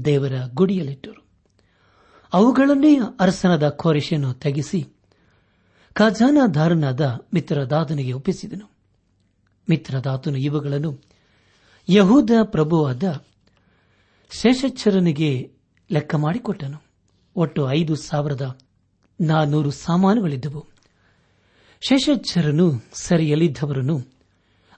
ದೇವರ 0.04 0.32
ಗುಡಿಯಲ್ಲಿಟ್ಟರು. 0.54 1.24
ಅವುಗಳನ್ನೇ 2.32 2.98
ಅರಸನದ 3.20 3.68
ಕೋರಿಶನ್ನು 3.68 4.34
ತೆಗೆಸಿ 4.34 4.88
ಖಜಾನಾಧಾರನಾದ 5.92 7.18
ಮಿತ್ರದಾತನಿಗೆ 7.34 8.12
ಒಪ್ಪಿಸಿದನು. 8.12 8.70
ಮಿತ್ರದಾತನು 9.70 10.38
ಇವುಗಳನ್ನು 10.38 10.98
ಯಹೂದ 11.88 12.30
ಪ್ರಭುವಾದ 12.42 13.24
ಶೇಷಚ್ಚರನಿಗೆ 14.30 15.52
ಲೆಕ್ಕ 15.90 16.14
ಮಾಡಿಕೊಟ್ಟನು. 16.14 16.82
ಒಟ್ಟು 17.36 17.70
ಐದು 17.70 17.96
ಸಾವಿರದ 17.96 18.58
ನಾನ್ನೂರು 19.20 19.70
ಸಾಮಾನುಗಳಿದ್ದವು. 19.70 20.66
ಶೇಷಚ್ಚರನು 21.80 22.82
ಸರಿಯಲ್ಲಿದ್ದವರನ್ನು 22.92 24.00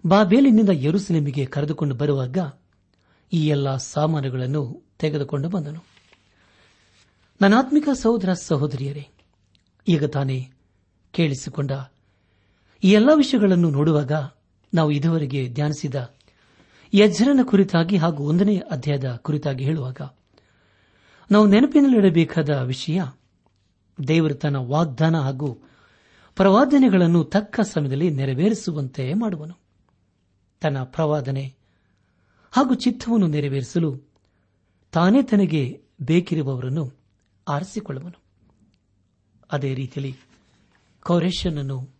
ಬಾಬೇಲಿನಿಂದ 0.06 0.68
ಯರುಸಲೇಮಿಗೆ 0.72 1.46
ಕರೆದುಕೊಂಡು 1.46 1.94
ಬರುವಾಗ 1.94 2.38
ಈ 3.32 3.46
ಎಲ್ಲ 3.46 3.76
ಸಾಮಾನುಗಳನ್ನು 3.76 4.82
ತೆಗೆದುಕೊಂಡು 4.98 5.48
ಬಂದನು. 5.48 5.84
ನನಾತ್ಮಿಕ 7.40 7.88
ಸಹೋದರ 7.92 8.32
ಸಹೋದರಿಯರೇ, 8.32 9.08
ಈಗ 9.88 10.04
ತಾನೇ 10.04 10.50
ಕೇಳಿಸಿಕೊಂಡ 11.12 11.70
ಈ 12.84 12.90
ಎಲ್ಲ 12.90 13.10
ವಿಷಯಗಳನ್ನು 13.14 13.70
ನೋಡುವಾಗ 13.70 14.12
ನಾವು 14.74 14.90
ಇದುವರೆಗೆ 14.90 15.48
ಧ್ಯಾನಿಸಿದ 15.48 16.14
ಯಜ್ಜರನ 16.94 17.40
ಕುರಿತಾಗಿ 17.42 17.96
ಹಾಗೂ 17.96 18.24
ಒಂದನೇ 18.24 18.56
ಅಧ್ಯಾಯದ 18.70 19.14
ಕುರಿತಾಗಿ 19.16 19.64
ಹೇಳುವಾಗ, 19.64 20.00
ನಾವು 21.30 21.46
ನೆನಪಿನಲ್ಲಿಡಬೇಕಾದ 21.46 22.50
ವಿಷಯ, 22.50 23.02
ದೇವರು 24.08 24.34
ತನ್ನ 24.34 24.56
ವಾಗ್ದಾನ 24.56 25.20
ಹಾಗೂ 25.20 25.58
ಪ್ರವಾದನೆಗಳನ್ನು 26.36 27.24
ತಕ್ಕ 27.24 27.60
ಸಮಯದಲ್ಲಿ 27.60 28.10
ನೆರವೇರಿಸುವಂತೆ 28.10 29.14
ಮಾಡುವನು. 29.14 29.54
ತನ್ನ 30.60 30.82
ಪ್ರವಾದನೆ 30.82 31.61
ಹಾಗೂ 32.52 32.74
ಚಿತ್ತವನ್ನು 32.74 33.26
ನೆರವೇರಿಸಲು 33.26 34.00
ತಾನೇ 34.92 35.22
ತನಗೆ 35.22 35.84
ಬೇಕಿರುವವರನ್ನು 36.02 36.92
ಆರಿಸಿಕೊಳ್ಳುವನು. 37.48 38.22
ಅದೇ 39.52 39.74
ರೀತಿಯಲ್ಲಿ 39.74 40.16
ಕೌರೇಶನನ್ನು 41.00 41.94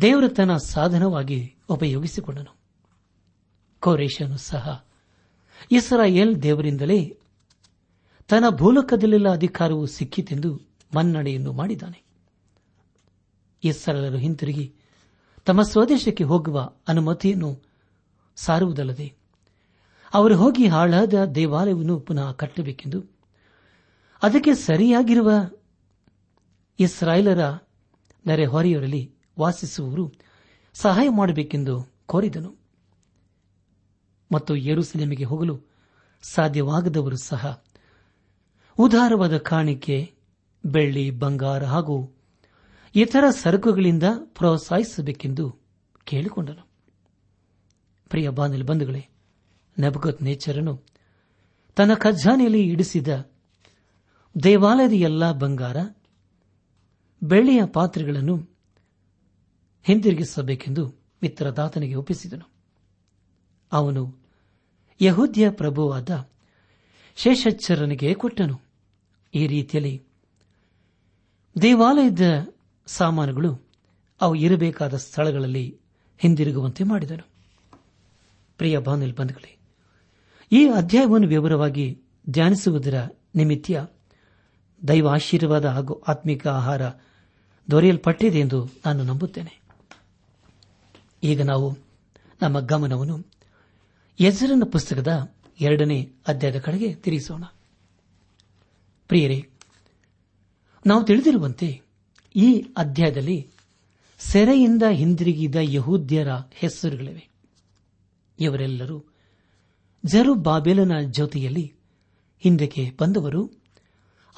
ದೇವರ 0.00 0.28
ತನ್ನ 0.28 0.56
ಸಾಧನವಾಗಿ 0.56 1.54
ಉಪಯೋಗಿಸಿಕೊಂಡನು. 1.68 2.56
ಕೌರೇಶನು 3.80 4.36
ಸಹ 4.36 4.84
ಇಸ್ರಾಯೇಲ್ 5.70 6.42
ದೇವರಿಂದಲೇ 6.42 7.18
ತನ್ನ 8.28 8.48
ಭೂಲೋಕದಲ್ಲೆಲ್ಲ 8.48 9.28
ಅಧಿಕಾರವು 9.32 9.86
ಸಿಕ್ಕಿತೆಂದು 9.86 10.60
ಮನ್ನಣೆಯನ್ನು 10.96 11.52
ಮಾಡಿದ್ದಾನೆ. 11.52 12.02
ಇಸ್ರಾಯೇಲರು 13.64 14.16
ಹಿಂತಿರುಗಿ 14.16 14.74
ತಮ್ಮ 15.44 15.62
ಸ್ವದೇಶಕ್ಕೆ 15.62 16.24
ಹೋಗುವ 16.24 16.72
ಅನುಮತಿಯನ್ನು 16.88 17.62
ಸಾರುವುದಲ್ಲದೆ 18.36 19.25
ಅವರು 20.14 20.36
ಹೋಗಿ 20.36 20.66
ಹಾಳಾದ 20.66 21.24
ದೇವಾಲಯವನ್ನು 21.24 22.00
ಪುನಃ 22.00 22.32
ಕಟ್ಟಬೇಕೆಂದು. 22.32 23.04
ಅದಕ್ಕೆ 24.22 24.54
ಸರಿಯಾಗಿರುವ 24.54 25.32
ಇಸ್ರಾಯೇಲರ 26.80 27.54
ನೆರೆಹೊರೆಯವರಲ್ಲಿ 28.26 29.14
ವಾಸಿಸುವವರು 29.38 30.12
ಸಹಾಯ 30.74 31.08
ಮಾಡಬೇಕೆಂದು 31.08 31.88
ಕೋರಿದನು. 32.06 32.54
ಮತ್ತು 34.32 34.56
ಯರುಸಲೇಮಿಗೆ 34.56 35.24
ಹೋಗಲು 35.24 35.60
ಸಾಧ್ಯವಾಗದವರು 36.22 37.16
ಸಹ 37.16 37.64
ಉದಾರವಾದ 38.78 39.36
ಕಾಣಿಕೆ, 39.36 40.14
ಬೆಳ್ಳಿ, 40.66 41.10
ಬಂಗಾರ 41.10 41.64
ಹಾಗೂ 41.64 42.14
ಇತರ 42.94 43.24
ಸರಕುಗಳಿಂದ 43.30 44.02
ಪ್ರೋತ್ಸಾಹಿಸಬೇಕೆಂದು 44.24 45.58
ಕೇಳಿಕೊಂಡನು. 46.04 46.68
ಪ್ರಿಯ 48.08 48.28
ಬಂಧುಗಳೇ 48.28 49.08
ನಬಗತ್ 49.78 50.22
ನೇಚರನು 50.22 50.82
ತನ್ನ 51.76 51.94
ಖಜಾನೆಯಲ್ಲಿ 51.94 52.68
ಇಡಿಸಿದ 52.68 53.30
ದೇವಾಲಯದ 54.42 54.92
ಎಲ್ಲಾ 54.92 55.32
ಬಂಗಾರ, 55.32 55.76
ಬೆಳ್ಳಿಯ 57.22 57.62
ಪಾತ್ರೆಗಳನ್ನು 57.66 58.36
ಹಿಂದಿರುಗಿಸಬೇಕೆಂದು 59.82 60.86
ಮಿತ್ರದಾತನಿಗೆ 61.22 61.94
ಒಪ್ಪಿಸಿದನು. 61.94 62.50
ಅವನು 63.72 64.16
ಯಹೂದ್ಯ 65.00 65.50
ಪ್ರಭುವಾದ 65.50 66.28
ಶೇಷಚ್ಚರನಿಗೆ 67.16 68.14
ಕೊಟ್ಟನು. 68.14 68.60
ಈ 69.34 69.46
ರೀತಿಯಲ್ಲಿ 69.46 70.02
ದೇವಾಲಯದ 71.62 72.54
ಸಾಮಾನುಗಳು 72.86 73.70
ಅವು 74.20 74.34
ಇರಬೇಕಾದ 74.34 74.94
ಸ್ಥಳಗಳಲ್ಲಿ 74.94 75.80
ಹಿಂದಿರುಗುವಂತೆ 76.18 76.84
ಮಾಡಿದನು. 76.84 77.26
ಪ್ರಿಯ 78.58 78.78
ಬಾನಿಲ್ 78.78 79.14
ಬಂಧುಗಳೇ 79.14 79.55
ಈ 80.52 80.68
ಅಧ್ಯಾಯವನ್ನು 80.68 81.28
ವಿವರವಾಗಿ 81.28 82.02
ಧ್ಯಾನಿಸುವುದರ 82.30 83.08
ನಿಮಿತ್ತ 83.34 83.70
ದೈವ 84.88 85.08
ಆಶೀರ್ವಾದ 85.08 85.64
ಹಾಗೂ 85.64 85.94
ಆತ್ಮಿಕ 86.08 86.46
ಆಹಾರ 86.46 86.82
ದೊರೆಯಲ್ಪಟ್ಟಿದೆ 87.70 88.40
ಎಂದು 88.40 88.68
ನಾನು 88.86 89.04
ನಂಬುತ್ತೇನೆ. 89.04 89.60
ಈಗ 91.22 91.42
ನಾವು 91.42 91.78
ನಮ್ಮ 92.42 92.60
ಗಮನವನ್ನು 92.60 93.16
ಹೆಸರಿನ 94.18 94.62
ಪುಸ್ತಕದ 94.72 95.34
ಎರಡನೇ 95.60 96.12
ಅಧ್ಯಾಯದ 96.28 96.58
ಕಡೆಗೆ 96.58 96.94
ತಿರುಗಿಸೋಣ. 96.94 97.44
ಪ್ರಿಯರೇ, 99.08 99.48
ನಾವು 100.86 101.04
ತಿಳಿದಿರುವಂತೆ 101.04 101.82
ಈ 102.36 102.64
ಅಧ್ಯಾಯದಲ್ಲಿ 102.76 103.50
ಸೆರೆಯಿಂದ 104.18 104.82
ಹಿಂದಿರುಗಿದ 104.90 105.54
ಯಹೂದ್ಯರ 105.60 106.28
ಹೆಸರುಗಳಿವೆ. 106.52 107.28
ಇವರೆಲ್ಲರೂ 108.40 109.04
ಜರು 110.06 110.34
ಬಾಬೆಲನ 110.34 110.92
ಜೊತೆಯಲ್ಲಿ 111.10 111.74
ಹಿಂದಕ್ಕೆ 112.38 112.96
ಬಂದವರು, 113.00 113.50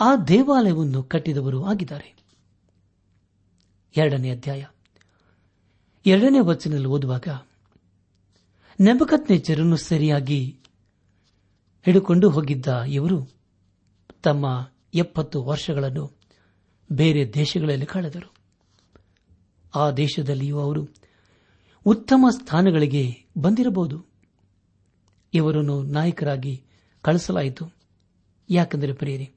ಆ 0.01 0.17
ದೇವಾಲಯವನ್ನು 0.17 1.03
ಕಟ್ಟಿದವರು 1.03 1.65
ಆಗಿದ್ದಾರೆ. 1.65 2.17
ಎರಡನೇ 3.97 4.31
ಅಧ್ಯಾಯ. 4.31 4.67
ಎರಡನೇ 6.07 6.39
ವಚನದಲ್ಲಿ 6.41 6.87
ಓದುವಾಗ 6.87 7.29
ನೆಬಕತ್ನೆಚ್ಚರನ್ನು 8.81 9.77
ಸರಿಯಾಗಿ 9.77 10.59
ಹಿಡಿಕೊಂಡು 11.83 12.31
ಹೋಗಿದ್ದ 12.31 12.83
ಇವರು 12.83 13.29
ತಮ್ಮ 14.23 14.71
ಎಪ್ಪತ್ತು 14.95 15.43
ವರ್ಷಗಳನ್ನು 15.43 16.19
ಬೇರೆ 16.93 17.35
ದೇಶಗಳಲ್ಲಿ 17.35 17.87
ಕಳೆದರು. 17.87 18.35
ಆ 19.75 19.91
ದೇಶದಲ್ಲಿಯೂ 19.91 20.59
ಅವರು 20.59 20.89
ಉತ್ತಮ 21.85 22.27
ಸ್ಥಾನಗಳಿಗೆ 22.31 23.27
ಬಂದಿರಬಹುದು. 23.39 24.08
ಇವರನ್ನು 25.35 25.83
ನಾಯಕರಾಗಿ 25.83 26.65
ಕಳಿಸಲಾಯಿತು. 27.03 27.73
ಯಾಕೆಂದರೆ 28.51 28.93
ಪ್ರಿಯರಿ, 28.93 29.31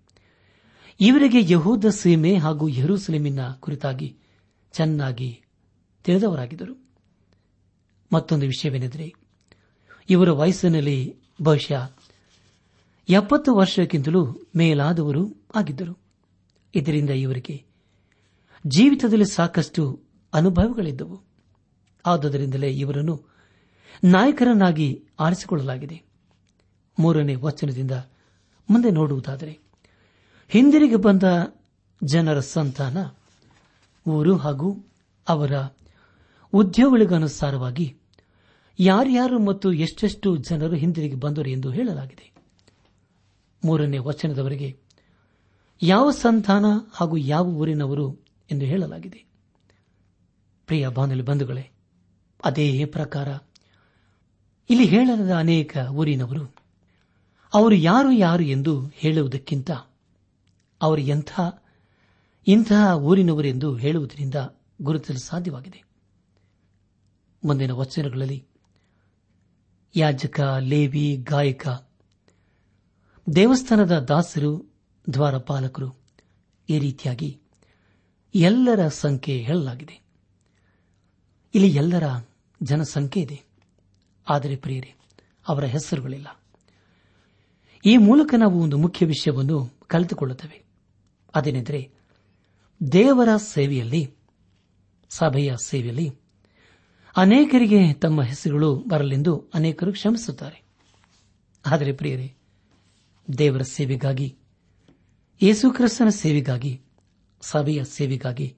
ಇವರಿಗೆ 0.99 1.53
ಯಹೂದ 1.53 1.85
ಸೀಮೆ 1.85 2.37
ಹಾಗೂ 2.37 2.67
ಯರೂಸಲೇಮಿನ 2.67 3.39
ಕುರಿತಾಗಿ 3.59 4.17
ಚೆನ್ನಾಗಿ 4.71 5.41
ತಿಳಿದವರಾಗಿದ್ದರು. 6.03 6.87
ಮತ್ತೊಂದು 8.13 8.45
ವಿಷಯವೇನೆಂದರೆ 8.45 9.13
ಇವರ 10.09 10.31
ವಯಸ್ಸಿನಲ್ಲಿ 10.31 11.15
ಬಹುಶಃ 11.41 11.91
ಎಪ್ಪತ್ತು 13.09 13.55
ವರ್ಷಕ್ಕಿಂತಲೂ 13.55 14.47
ಮೇಲಾದವರು 14.55 15.43
ಆಗಿದ್ದರು. 15.55 15.99
ಇದರಿಂದ 16.75 17.09
ಇವರಿಗೆ 17.09 17.63
ಜೀವಿತದಲ್ಲಿ 18.67 19.25
ಸಾಕಷ್ಟು 19.25 20.03
ಅನುಭವಗಳಿದ್ದವು. 20.33 21.23
ಆದುದರಿಂದಲೇ 22.05 22.69
ಇವರನ್ನು 22.69 23.30
ನಾಯಕರನ್ನಾಗಿ 24.03 25.03
ಆರಿಸಿಕೊಳ್ಳಲಾಗಿದೆ. 25.19 26.03
ಮೂರನೇ 26.99 27.35
ವಚನದಿಂದ 27.35 27.91
ಮುಂದೆ 28.69 28.91
ನೋಡುವುದಾದರೆ, 28.91 29.59
ಹಿಂದಿರುಗಿ 30.47 30.95
ಬಂದ 30.95 31.23
ಜನರ 32.03 32.39
ಸಂತಾನ 32.39 32.97
ಊರು 34.09 34.37
ಹಾಗೂ 34.37 34.85
ಅವರ 35.27 35.51
ಉದ್ಯೋಗಗಳಿಗನುಸಾರವಾಗಿ 36.53 37.97
ಯಾರ್ಯಾರು 38.79 39.39
ಮತ್ತು 39.39 39.73
ಎಷ್ಟೆಷ್ಟು 39.73 40.37
ಜನರು 40.37 40.75
ಹಿಂದಿರುಗಿ 40.75 41.15
ಬಂದರು 41.15 41.49
ಎಂದು 41.49 41.71
ಹೇಳಲಾಗಿದೆ. 41.71 42.33
ಮೂರನೇ 43.65 43.97
ವಚನದವರೆಗೆ, 43.97 44.79
ಯಾವ 45.81 46.11
ಸಂತಾನ 46.11 46.65
ಹಾಗೂ 46.93 47.17
ಯಾವ 47.17 47.45
ಊರಿನವರು 47.45 48.25
ಎಂದು 48.51 48.65
ಹೇಳಲಾಗಿದೆ. 48.65 49.25
ಪ್ರಿಯ 50.67 50.87
ಬಾನುಲಿ 50.87 51.21
ಬಂಧುಗಳೇ, 51.21 51.69
ಅದೇ 52.45 52.85
ಪ್ರಕಾರ 52.85 53.27
ಇಲ್ಲಿ 54.69 54.85
ಹೇಳಲಾದ 54.85 55.31
ಅನೇಕ 55.31 55.77
ಊರಿನವರು, 55.89 56.55
ಅವರು 57.53 57.75
ಯಾರು 57.75 58.11
ಯಾರು 58.11 58.43
ಎಂದು 58.43 58.87
ಹೇಳುವುದಕ್ಕಿಂತ, 58.93 59.71
ಅವರು 60.81 61.01
ಎಂಥ 61.01 61.39
ಇಂತಹ 62.47 62.97
ಊರಿನವರೆಂದು 62.97 63.75
ಹೇಳುವುದರಿಂದ 63.75 64.35
ಗುರುತಿಸಲು 64.81 65.19
ಸಾಧ್ಯವಾಗಿದೆ. 65.19 65.83
ಮುಂದಿನ 67.45 67.71
ವಚನಗಳಲ್ಲಿ, 67.71 68.45
ಯಾಜಕ, 69.95 70.39
ಲೇವಿ, 70.59 71.15
ಗಾಯಕ, 71.15 71.67
ದೇವಸ್ಥಾನದ 73.35 73.99
ದಾಸರು, 73.99 74.73
ದ್ವಾರಪಾಲಕರು, 75.13 75.95
ಈ 76.69 76.79
ರೀತಿಯಾಗಿ 76.79 77.39
ಎಲ್ಲರ 78.35 78.87
ಸಂಖ್ಯೆ 78.87 79.37
ಹೇಳಲಾಗಿದೆ. 79.37 80.01
ಇಲ್ಲಿ 81.55 81.69
ಎಲ್ಲರ 81.69 82.03
ಜನಸಂಖ್ಯೆ 82.63 83.23
ಇದೆ. 83.23 83.50
ಆದರೆ 84.29 84.55
ಪ್ರಿಯರೇ, 84.55 84.93
ಅವರ 85.47 85.65
ಹೆಸರುಗಳಿಲ್ಲ. 85.65 86.27
ಈ 87.85 87.97
ಮೂಲಕ 87.97 88.33
ನಾವು 88.37 88.61
ಒಂದು 88.61 88.77
ಮುಖ್ಯ 88.77 89.05
ವಿಷಯವನ್ನು 89.05 89.73
ಕಲಿತುಕೊಳ್ಳುತ್ತೇವೆ. 89.87 90.63
ಅದೇನೆಂದರೆ, 91.35 91.91
ದೇವರ 92.91 93.29
ಸೇವೆಯಲ್ಲಿ, 93.37 94.15
ಸಭೆಯ 95.09 95.53
ಸೇವೆಯಲ್ಲಿ 95.63 96.11
ಅನೇಕರಿಗೆ 97.17 97.93
ತಮ್ಮ 97.93 98.23
ಹೆಸರುಗಳು 98.23 98.75
ಬರಲೆಂದು 98.75 99.51
ಅನೇಕರು 99.53 99.91
ಕ್ಷಮಿಸುತ್ತಾರೆ. 99.91 100.63
ಆದರೆ 101.65 101.93
ಪ್ರಿಯರೇ, 101.93 102.35
ದೇವರ 103.37 103.61
ಸೇವೆಗಾಗಿ 103.61 104.37
ಯೇಸುಕ್ರಿಸ್ತನ 105.41 106.09
ಸೇವೆಗಾಗಿ, 106.09 106.81
ಸಭೆಯ 107.41 107.83
ಸೇವೆಗಾಗಿ 107.83 108.57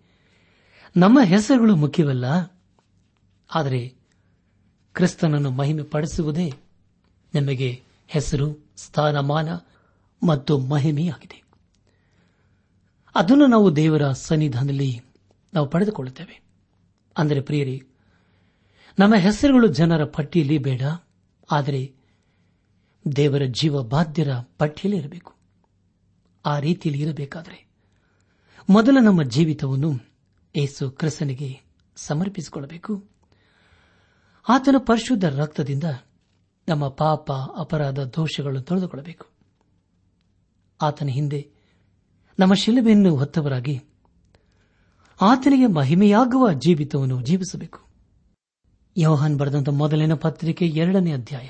ನಮ್ಮ 0.98 1.20
ಹೆಸರುಗಳು 1.24 1.76
ಮುಖ್ಯವಲ್ಲ. 1.76 2.26
ಆದರೆ 3.56 4.03
ಕ್ರಿಸ್ತನನ್ನು 4.94 5.52
ಮಹಿಮೆ 5.52 5.84
ಪಡಿಸುವುದೇ 5.84 6.54
ನಮಗೆ 7.36 7.84
ಹೆಸರು, 8.08 8.74
ಸ್ಥಾನಮಾನ 8.78 9.50
ಮತ್ತು 10.28 10.58
ಮಹಿಮೆಯಾಗಿದೆ. 10.58 11.44
ಅದನ್ನು 13.16 13.48
ನಾವು 13.48 13.76
ದೇವರ 13.76 14.12
ಸನ್ನಿಧಾನದಲ್ಲಿ 14.12 15.02
ನಾವು 15.54 15.70
ಪಡೆದುಕೊಳ್ಳುತ್ತೇವೆ. 15.70 16.42
ಅಂದರೆ 17.18 17.42
ಪ್ರಿಯರಿ, 17.42 17.84
ನಮ್ಮ 19.00 19.16
ಹೆಸರುಗಳು 19.16 19.68
ಜನರ 19.68 20.06
ಪಟ್ಟಿಯಲ್ಲಿ 20.06 20.58
ಬೇಡ, 20.58 20.82
ಆದರೆ 21.52 21.96
ದೇವರ 23.16 23.42
ಜೀವ 23.46 23.84
ಬಾಧ್ಯರ 23.84 24.30
ಪಟ್ಟಿಯಲ್ಲಿ 24.58 25.02
ಇರಬೇಕು. 25.02 25.34
ಆ 26.46 26.60
ರೀತಿಯಲ್ಲಿ 26.60 27.04
ಇರಬೇಕಾದರೆ 27.04 27.68
ಮೊದಲ 28.70 28.98
ನಮ್ಮ 29.02 29.24
ಜೀವಿತವನ್ನು 29.24 30.00
ಏಸು 30.56 30.92
ಕ್ರಿಸ್ತನಿಗೆ 30.92 31.62
ಸಮರ್ಪಿಸಿಕೊಳ್ಳಬೇಕು. 31.96 33.13
ಆತನ 34.50 34.76
ಪರಿಶುದ್ಧ 34.78 35.26
ರಕ್ತದಿಂದ 35.26 35.84
ನಮ್ಮ 36.70 36.88
ಪಾಪ, 36.88 37.32
ಅಪರಾಧ, 37.32 38.00
ದೋಷಗಳನ್ನು 38.00 38.62
ತೊಳೆದುಕೊಳ್ಳಬೇಕು. 38.62 39.28
ಆತನ 40.82 41.08
ಹಿಂದೆ 41.08 41.52
ನಮ್ಮ 42.40 42.54
ಶಿಲುಬೆಯನ್ನು 42.54 43.16
ಹೊತ್ತವರಾಗಿ 43.16 43.82
ಆತನಿಗೆ 45.22 45.66
ಮಹಿಮೆಯಾಗುವ 45.66 46.54
ಜೀವಿತವನ್ನು 46.54 47.22
ಜೀವಿಸಬೇಕು. 47.22 47.80
ಯೋಹಾನ್ 48.98 49.38
ಬರೆದಂತ 49.38 49.70
ಮೊದಲಿನ 49.70 50.14
ಪತ್ರಿಕೆ 50.14 50.68
ಎರಡನೇ 50.68 51.12
ಅಧ್ಯಾಯ 51.12 51.50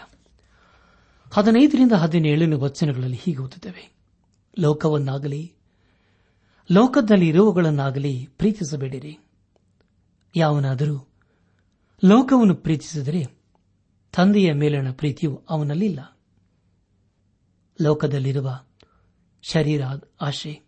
ಹದಿನೈದರಿಂದ 1.33 1.91
ಹದಿನೇಳನೇ 1.91 2.55
ವಚನಗಳಲ್ಲಿ 2.55 3.17
ಹೀಗೆ 3.17 3.37
ಓದುತ್ತೇವೆ. 3.37 3.95
ಲೋಕವನ್ನಾಗಲಿ 4.59 5.55
ಲೋಕದಲ್ಲಿ 6.71 7.27
ಇರುವಗಳನ್ನಾಗಲಿ 7.27 8.29
ಪ್ರೀತಿಸಬೇಡಿರಿ. 8.37 9.19
ಯಾವನಾದರೂ 10.35 11.12
ಲೋಕವನ್ನು 12.05 12.55
ಪ್ರೀತಿಸಿದರೆ 12.55 13.25
ತಂದೆಯ 14.15 14.53
ಮೇಲಿನ 14.53 14.91
ಪ್ರೀತಿಯು 14.91 15.43
ಅವನಲ್ಲಿಲ್ಲ. 15.49 16.19
ಲೋಕದಲ್ಲಿರುವ 17.81 18.63
ಶರೀರ 19.41 19.81
ಆಶೆ, 20.21 20.61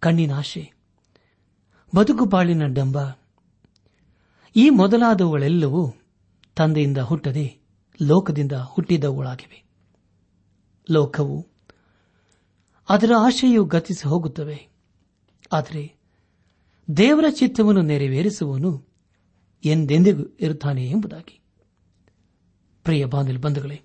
ಕಣ್ಣಿನ 0.00 0.32
ಆಶೆ, 0.32 0.72
ಬದುಕು 1.96 2.24
ಬಾಳಿನ 2.24 2.62
ಡಂಬ, 2.66 2.98
ಈ 4.56 4.70
ಮೊದಲಾದವುಗಳೆಲ್ಲವೂ 4.70 5.94
ತಂದೆಯಿಂದ 6.56 6.98
ಹುಟ್ಟದೆ 6.98 7.58
ಲೋಕದಿಂದ 8.02 8.52
ಹುಟ್ಟಿದವುಗಳಾಗಿವೆ. 8.52 9.64
ಲೋಕವು 10.90 11.46
ಅದರ 12.88 13.12
ಆಶೆಯು 13.18 13.64
ಗತಿಸಿ 13.64 14.08
ಹೋಗುತ್ತವೆ. 14.08 14.68
ಆದರೆ 15.52 15.94
ದೇವರ 16.96 17.24
ಚಿತ್ತವನ್ನು 17.30 17.82
ನೆರವೇರಿಸುವನು 17.82 18.91
ಎಂದೆಂದಿಗೂ 19.64 20.36
ಇರುತ್ತಾನೆ 20.40 20.86
ಎಂಬುದಾಗಿ. 20.90 21.40
ಪ್ರಿಯ 22.84 23.04
ಬಾಂಧಲ್ 23.04 23.38
ಬಂಧುಗಳೇ, 23.38 23.80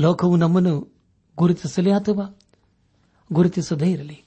ಲೋಕವು 0.00 0.36
ನಮ್ಮನ್ನು 0.36 0.94
ಗುರುತಿಸಲಿ 1.36 1.90
ಅಥವಾ 1.90 2.38
ಗುರುತಿಸದೇ 3.32 3.90
ಇರಲಿ. 3.90 4.24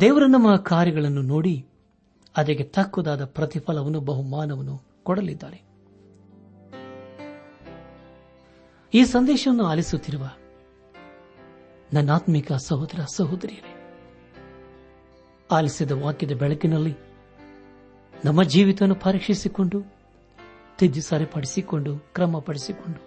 ದೇವರ 0.00 0.22
ನಮ್ಮ 0.28 0.56
ಕಾರ್ಯಗಳನ್ನು 0.56 1.22
ನೋಡಿ 1.22 1.66
ಅದಕ್ಕೆ 2.36 2.64
ತಕ್ಕುದಾದ 2.64 3.24
ಪ್ರತಿಫಲವನ್ನು, 3.24 4.00
ಬಹುಮಾನವನ್ನು 4.00 4.82
ಕೊಡಲಿದ್ದಾರೆ 5.02 5.62
ಈ 8.94 9.04
ಸಂದೇಶವನ್ನು 9.04 9.64
ಆಲಿಸುತ್ತಿರುವ 9.64 10.30
ನನ್ನಾತ್ಮಿಕ 11.92 12.52
ಸಹೋದರ 12.52 13.00
ಸಹೋದರಿಯರೇ, 13.14 13.72
ಆಲಿಸಿದ 15.50 15.90
ವಾಕ್ಯದ 15.90 16.32
ಬೆಳಕಿನಲ್ಲಿ 16.32 17.11
ನಮ್ಮ 18.24 18.42
ಜೀವಿತವನ್ನು 18.42 18.94
ಪರೀಕ್ಷಿಸಿಕೊಂಡು 18.94 19.78
ತಿದ್ದು 20.78 21.02
ಸರಿಪಡಿಸಿಕೊಂಡು, 21.02 21.98
ಕ್ರಮಪಡಿಸಿಕೊಂಡು 22.14 23.00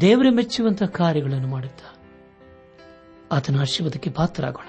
ದೇವರ 0.00 0.26
ಮೆಚ್ಚುವಂತಹ 0.30 0.86
ಕಾರ್ಯಗಳನ್ನು 0.86 1.48
ಮಾಡುತ್ತಾ 1.48 1.88
ಆತನ 3.32 3.60
ಆಶೀರ್ವಾದಕ್ಕೆ 3.60 4.10
ಪಾತ್ರರಾಗೋಣ. 4.10 4.68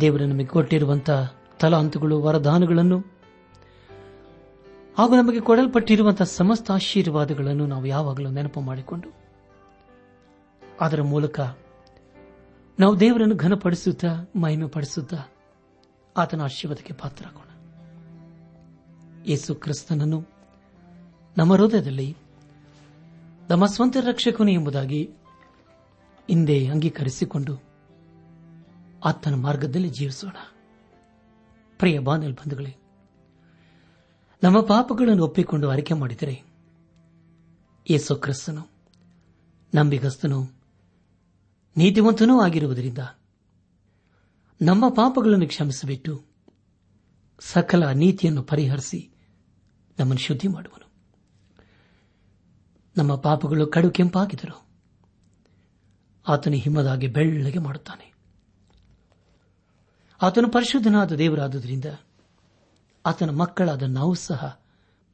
ದೇವರು 0.00 0.26
ನಮಗೆ 0.26 0.46
ಕೊಟ್ಟಿರುವಂತಹ 0.46 1.36
ತಲಾಂತುಗಳು 1.58 2.22
ವರದಾನಗಳನ್ನು 2.22 2.98
ಹಾಗೂ 4.98 5.16
ನಮಗೆ 5.16 5.40
ಕೊಡಲ್ಪಟ್ಟಿರುವಂತಹ 5.40 6.24
ಸಮಸ್ತ 6.24 6.70
ಆಶೀರ್ವಾದಗಳನ್ನು 6.70 7.66
ನಾವು 7.66 7.86
ಯಾವಾಗಲೂ 7.86 8.30
ನೆನಪು 8.30 8.60
ಮಾಡಿಕೊಂಡು, 8.60 9.08
ಅದರ 10.80 11.02
ಮೂಲಕ 11.02 11.40
ನಾವು 12.78 13.00
ದೇವರನ್ನು 13.00 13.36
ಘನಪಡಿಸುತ್ತಾ 13.36 14.30
ಮಹಿಮೆ 14.40 14.68
ಪಡಿಸುತ್ತಾ 14.68 15.20
ಆತನ 16.16 16.42
ಆಶೀರ್ವಾದಕ್ಕೆ 16.42 16.92
ಪಾತ್ರರಾಗೋಣ. 16.94 17.46
ಯೇಸು 19.26 19.54
ಕ್ರಿಸ್ತನನ್ನು 19.54 20.24
ನಮ್ಮ 21.36 21.54
ಹೃದಯದಲ್ಲಿ, 21.54 22.16
ನಮ್ಮ 23.50 23.66
ಸ್ವಂತ 23.66 23.96
ರಕ್ಷಕನು 24.00 24.50
ಎಂಬುದಾಗಿ 24.50 25.10
ಹಿಂದೆ 26.28 26.66
ಅಂಗೀಕರಿಸಿಕೊಂಡು 26.66 27.62
ಆತನ 29.04 29.34
ಮಾರ್ಗದಲ್ಲಿ 29.34 29.88
ಜೀವಿಸೋಣ. 29.88 30.36
ಪ್ರಿಯ 31.78 31.98
ಬಾನಲ್ 31.98 32.34
ಬಂಧುಗಳೇ, 32.34 32.76
ನಮ್ಮ 34.42 34.60
ಪಾಪಗಳನ್ನು 34.60 35.24
ಒಪ್ಪಿಕೊಂಡು 35.24 35.70
ಆರೈಕೆ 35.70 35.94
ಮಾಡಿದರೆ 35.94 36.42
ಯೇಸು 37.90 38.16
ಕ್ರಿಸ್ತನು 38.16 38.68
ನಂಬಿಗಸ್ತನು, 39.74 40.48
ನೀತಿವಂತನೂ 41.76 42.40
ಆಗಿರುವುದರಿಂದ 42.40 42.98
ನಮ್ಮ 44.62 44.88
ಪಾಪಗಳನ್ನು 44.88 45.46
ಕ್ಷಮಿಸಿಬಿಟ್ಟು 45.46 46.24
ಸಕಲ 47.40 47.90
ನೀತಿಯನ್ನು 47.90 48.42
ಪರಿಹರಿಸಿ 48.42 49.10
ನಮ್ಮನ್ನು 49.98 50.26
ಶುದ್ಧಿ 50.26 50.48
ಮಾಡುವನು. 50.48 50.92
ನಮ್ಮ 52.96 53.16
ಪಾಪಗಳು 53.16 53.66
ಕಡು 53.66 53.90
ಕೆಂಪಾಗಿದ್ದರು. 53.90 54.68
ಆತನು 56.28 56.54
ಹಿಮ್ಮದಾಗಿ 56.54 57.06
ಬೆಳ್ಳಗೆ 57.06 57.58
ಮಾಡುತ್ತಾನೆ. 57.58 58.14
ಆತನು 60.22 60.48
ಪರಿಶುದ್ಧನಾದ 60.48 61.12
ದೇವರಾದುದರಿಂದ 61.12 61.84
ಆತನ 63.06 63.30
ಮಕ್ಕಳಾದ 63.30 63.82
ನಾವು 63.82 64.14
ಸಹ 64.14 64.62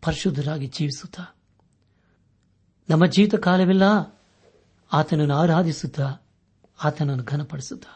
ಪರಿಶುದ್ಧರಾಗಿ 0.04 0.66
ಜೀವಿಸುತ್ತಾ, 0.66 1.36
ನಮ್ಮ 2.88 3.06
ಜೀವಿತ 3.06 3.34
ಕಾಲವೆಲ್ಲ 3.34 3.82
ಆತನನ್ನು 4.92 5.34
ಆರಾಧಿಸುತ್ತಾ, 5.34 6.34
ಆತನನ್ನು 6.84 7.24
ಘನಪಡಿಸುತ್ತಾ 7.24 7.95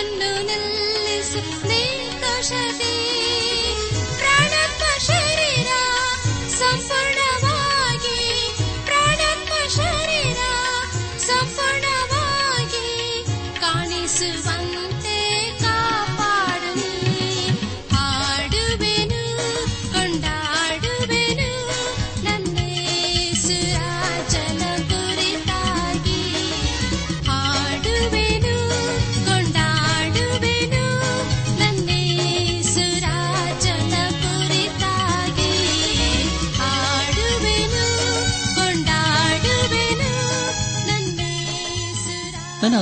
കണ്ണു 0.00 0.28
നെല്ലിസ് 0.48 1.40
നീ 1.70 1.80
കഷതീ 2.22 2.92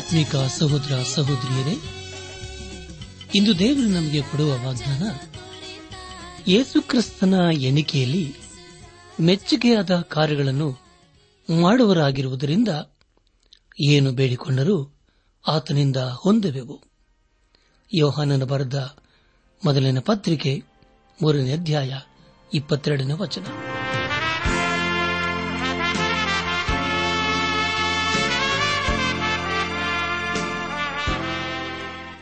ಆತ್ಮಿಕ 0.08 0.36
ಸಹೋದರ 0.36 1.02
ಸಹೋದರಿಯರೇ, 1.14 1.74
ಇಂದು 3.34 3.58
ದೇವರು 3.58 3.88
ನಮಗೆ 3.88 4.22
ಕೊಡುವ 4.22 4.50
ವಾಗ್ದಾನ 4.64 5.02
ಯೇಸುಕ್ರಿಸ್ತನ 6.48 7.34
ಎಣಿಕೆಯಲ್ಲಿ 7.52 8.34
ಮೆಚ್ಚುಗೆಯಾದ 9.20 10.00
ಕಾರ್ಯಗಳನ್ನು 10.00 10.68
ಮಾಡುವರಾಗಿರುವುದರಿಂದ 11.60 12.68
ಏನು 13.88 14.12
ಬೇಡಿಕೊಂಡರೂ 14.12 14.96
ಆತನಿಂದ 15.46 15.96
ಹೊಂದುವೆವು. 15.96 16.80
ಯೋಹಾನನ 17.94 18.44
ಬರೆದ 18.44 18.96
ಮೊದಲಿನ 19.64 19.98
ಪತ್ರಿಕೆ 19.98 20.62
ಮೂರನೇ 21.22 21.52
ಅಧ್ಯಾಯ 21.52 21.98
ಇಪ್ಪತ್ತೆರಡನೇ 22.54 23.12
ವಚನ. 23.12 23.46